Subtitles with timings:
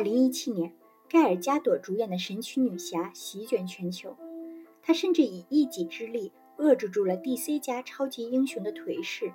[0.00, 0.72] 二零一七年，
[1.10, 4.16] 盖尔加朵主演的神奇女侠席卷全球，
[4.80, 9.30] 她甚至以一己之力遏制住了 DC 家超级英雄的颓势。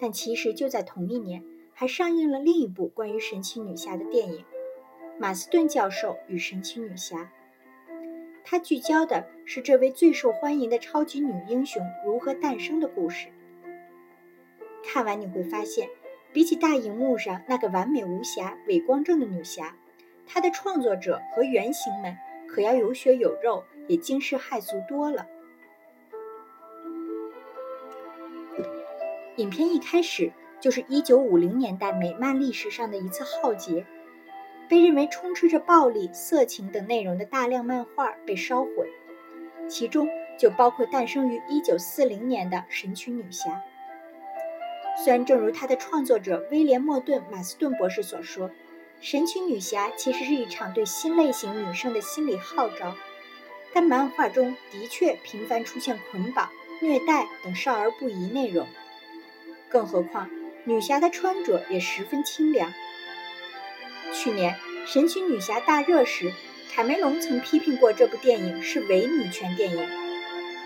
[0.00, 4.40] 但其实就在同一年，还上映了另一部关于神奇女侠的电影
[5.16, 7.18] 《马斯顿教授与神奇女侠》。
[8.42, 13.28] 它聚焦的是这位最受欢迎的超级女英雄如何诞生的故事。
[14.82, 15.88] 看完你会发现。
[16.32, 19.76] 比起大荧幕上那个完美无瑕、伪光正的女侠，
[20.26, 22.16] 她的创作者和原型们
[22.48, 25.26] 可要有血有肉，也惊世骇俗多了。
[29.36, 33.84] 影片一开始就是1950年代美漫历史上的一次浩劫，
[34.68, 38.90] 被认为充斥着暴力、色情等内容的大量漫画被烧毁，
[39.68, 40.08] 其中
[40.38, 43.62] 就包括诞生于1940年的神奇女侠。
[45.02, 48.48] 虽然正如他的创作者威廉·莫顿·马斯顿博士所说，
[49.00, 52.94] 《神奇女侠》其实是一场对新类型女生的心理号召，
[53.74, 56.48] 但漫画中的确频繁出现捆绑、
[56.80, 58.68] 虐待等少儿不宜内容。
[59.68, 60.30] 更何况，
[60.62, 62.72] 女侠的穿着也十分清凉。
[64.14, 64.54] 去年
[64.86, 66.30] 《神奇女侠》大热时，
[66.72, 69.88] 卡梅隆曾批评过这部电影是伪女权电影，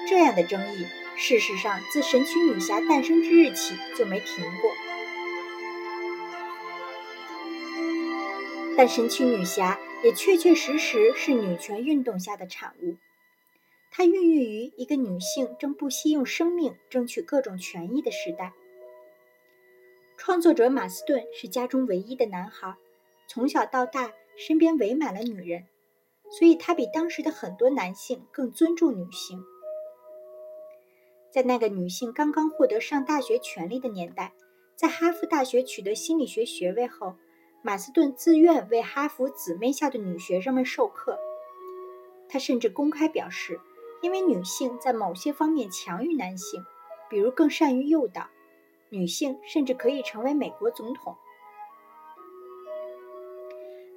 [0.07, 0.85] 这样的争议。
[1.19, 4.71] 事实上，自神奇女侠诞生之日起就没停过。
[8.77, 12.97] 但神奇女侠也确确实实是女权运动下的产物。
[13.91, 18.53] 它孕育于一个女性正不惜用生命争取各种权益的时代。
[20.19, 22.77] 创作者马斯顿是家中唯一的男孩，
[23.27, 25.65] 从小到大身边围满了女人，
[26.39, 29.43] 所以他比当时的很多男性更尊重女性。
[31.37, 34.33] 在那个女性刚刚获得上大学权利的年代，
[34.75, 37.15] 在哈佛大学取得心理学学位后，
[37.61, 41.19] 马斯顿自愿为哈佛姊妹校的女学生们授课。
[42.27, 43.61] 他甚至公开表示，
[44.01, 46.65] 因为女性在某些方面强于男性，
[47.11, 48.31] 比如更善于诱导，
[48.89, 51.15] 女性甚至可以成为美国总统。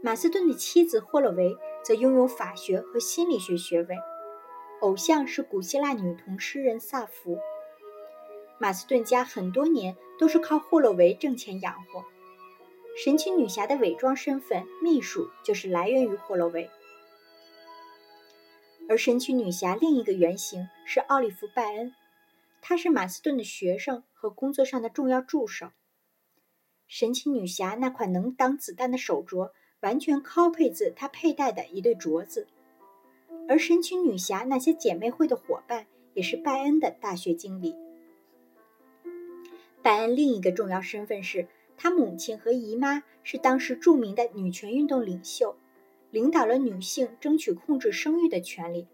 [0.02, 1.56] 马斯顿的妻子霍洛维
[1.86, 3.96] 则拥有法学和心理学学位。
[4.82, 7.38] 偶像是古希腊女童诗人萨福。
[8.60, 12.04] 马斯顿家很多年都是靠霍洛维挣钱养活。
[13.04, 16.70] 神奇女侠的伪装身份秘书就是来源于霍洛维。
[18.90, 21.94] 而神奇女侠另一个原型是奥利弗·拜恩，
[22.62, 25.70] 他是马斯顿的学生和工作上的重要助手。
[26.88, 29.52] 神奇女侠那款能挡子弹的手镯
[29.82, 32.48] 完全 copy 自她佩戴的一对镯子。
[33.50, 37.76] 而神奇女侠那些姐妹会的伙伴也是拜恩的大学经理。
[39.82, 45.56] 拜恩另一个重要身份是，他母亲和姨妈是当时著名的女权运动领袖，
[46.12, 48.88] 领导了女性争取控制生育的权利，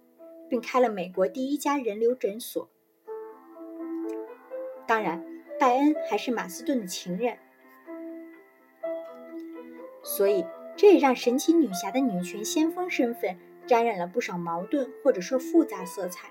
[0.47, 2.69] 并开了美国第一家人流诊所。
[4.87, 5.25] 当然，
[5.59, 7.37] 拜恩还是马斯顿的情人，
[10.01, 10.45] 所以
[10.77, 13.37] 这也让神奇女侠的女权先锋身份。
[13.67, 16.29] 沾染了不少矛盾或者说复杂色彩。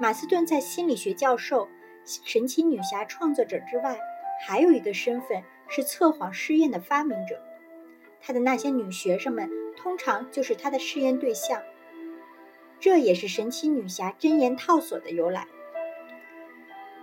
[0.00, 1.68] 马斯顿在心理学教授、
[2.04, 3.98] 神奇女侠创作者之外，
[4.46, 7.42] 还有一个身份是测谎试验的发明者。
[8.20, 11.62] 他的那些女学生们通常就是他的试验对象。
[12.80, 15.46] 这也是神奇女侠真言套索的由来。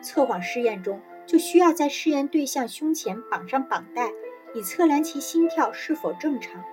[0.02, 4.12] 测谎试验中就需要在试验对象胸前绑上绑带，
[4.54, 6.64] 以测量其心跳是否正常。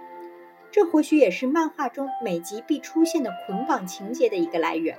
[0.72, 4.96] 这或许也是漫画中每集必出现的捆绑情节的一个来源。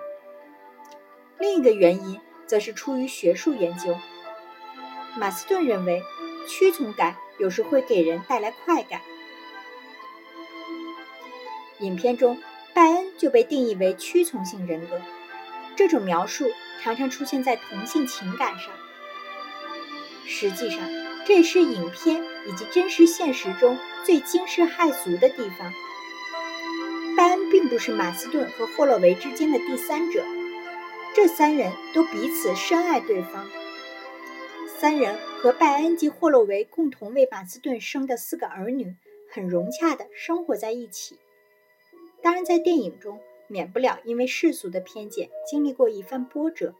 [1.39, 3.97] 另一个原因则是出于学术研究。
[5.17, 6.01] 马斯顿认为，
[6.47, 9.01] 屈从感有时会给人带来快感。
[11.79, 12.40] 影片中，
[12.73, 15.01] 拜恩就被定义为屈从性人格。
[15.75, 16.45] 这种描述
[16.84, 18.72] 常常出现在同性情感上。
[20.25, 20.79] 实际上，
[21.25, 25.73] 这是影片以及真实现实中最惊世骇俗的地方。
[27.16, 30.23] 拜恩并不是马斯顿和霍洛维之间的第三者，
[31.16, 33.47] 这三人都彼此深爱对方。
[34.79, 38.96] 三人和拜恩及霍洛维共同为马斯顿生的四个儿女，
[39.31, 41.17] 很融洽地生活在一起。
[42.22, 46.73] 当然，在电影中免不了因为世俗的偏见，经历过一番波折。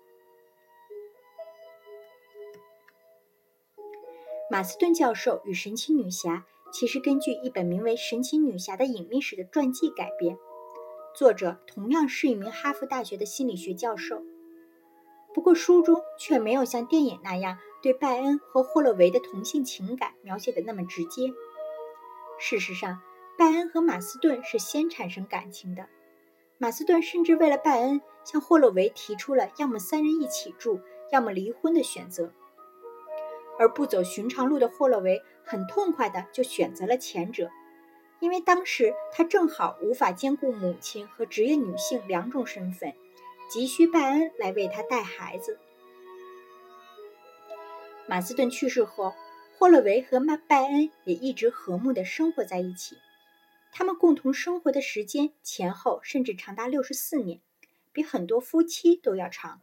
[4.54, 10.38] 马斯顿教授与神奇女侠其实根据一本名为《神奇女侠的隐秘史》的传记改编，
[11.16, 14.22] 作者同样是一名哈佛大学的心理学教授。
[15.34, 21.34] 不过书中却没有像电影那样对拜恩和霍洛维的同性情感描写的那么直接。
[22.40, 23.02] 事实上，
[23.40, 25.88] 拜恩和马斯顿是先产生感情的。
[26.60, 30.80] 马斯顿甚至为了拜恩，向霍洛维提出了要么三人一起住，
[31.12, 32.32] 要么离婚的选择。
[33.60, 37.50] 而不走寻常路的霍洛维很痛快地就选择了前者，
[38.20, 42.94] 因为当时他正好无法兼顾母亲和职业女性两种身份，
[43.50, 45.60] 急需拜恩来为他带孩子。
[48.08, 49.14] 马斯顿去世后，
[49.58, 52.98] 霍洛维和麦拜恩也一直和睦地生活在一起。
[53.72, 57.40] 他们共同生活的时间前后甚至长达六十四年，
[57.92, 59.62] 比很多夫妻都要长。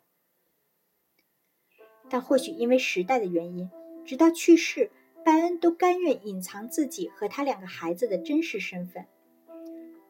[2.09, 3.71] 但或许因为时代的原因，
[4.11, 4.91] 直到去世，
[5.25, 9.07] 拜恩都甘愿隐藏自己和他两个孩子的真实身份。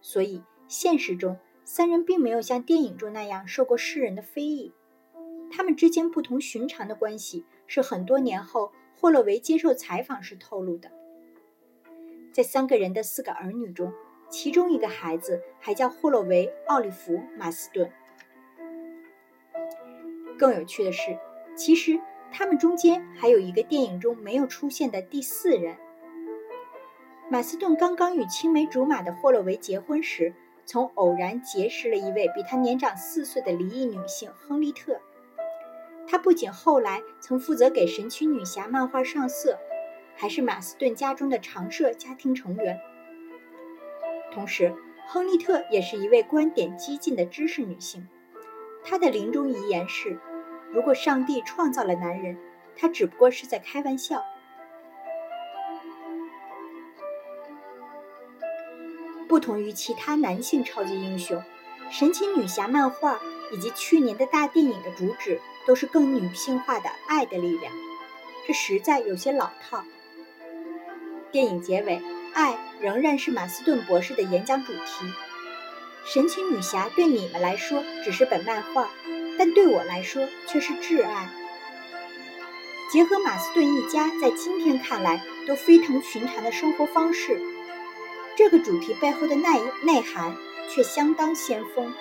[0.00, 4.72] 所以，现实中三人并没有像电影中那样受过世人的非议。
[5.50, 10.90] 他们之间不同寻常的关系是很多年后霍洛维接受采访时透露的。
[12.32, 13.92] 在三个人的四个儿女中，
[14.30, 17.92] 其中一个孩子还叫霍洛维·奥利弗·马斯顿。
[20.38, 21.18] 更有趣的是，
[21.54, 22.00] 其实
[22.32, 25.76] 他们中间还有一个电影中没有出现的第四人。
[27.28, 30.34] 马斯顿刚刚与青梅竹马的霍洛维结婚时，
[30.64, 35.00] 从偶然结识了一位比他年长四岁的离异女性亨利特。
[36.08, 39.58] 她不仅后来曾负责给神奇女侠漫画上色。
[40.16, 42.78] 还是马斯顿家中的常设家庭成员。
[44.34, 44.74] 同时，
[45.06, 48.06] 亨利特也是一位观点激进的知识女性。
[48.84, 50.18] 她的临终遗言是
[50.72, 52.38] ：“如果上帝创造了男人，
[52.76, 54.24] 他只不过是在开玩笑。”
[59.28, 61.40] 不同于其他男性超级英雄，
[61.88, 63.20] 神奇女侠漫画
[63.52, 67.72] 以及去年的大电影的主旨都是更女性化的爱的力量，
[68.46, 69.84] 这实在有些老套。
[71.30, 72.02] 电影结尾，
[72.34, 75.06] 爱仍然是马斯顿博士的演讲主题。
[76.04, 78.90] 神奇女侠对你们来说只是本漫画，
[79.40, 81.30] 但对我来说却是挚爱。
[82.92, 87.40] 结合马斯顿一家在今天看来都非同寻常的生活方式，
[88.36, 89.48] 这个主题背后的内
[89.82, 90.36] 内涵
[90.68, 91.94] 却相当先锋。